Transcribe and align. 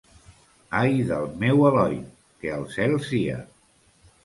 Ai 0.81 0.95
del 1.09 1.27
meu 1.43 1.61
Eloi, 1.69 2.01
que 2.41 2.57
al 2.57 2.67
cel 2.79 2.99
sia! 3.11 3.39